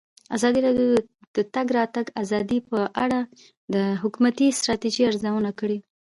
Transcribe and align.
ازادي 0.35 0.59
راډیو 0.65 0.87
د 0.91 0.95
د 1.35 1.37
تګ 1.55 1.67
راتګ 1.77 2.05
ازادي 2.21 2.59
په 2.69 2.79
اړه 3.03 3.19
د 3.73 3.75
حکومتي 4.01 4.47
ستراتیژۍ 4.59 5.03
ارزونه 5.09 5.51
کړې. 5.59 5.77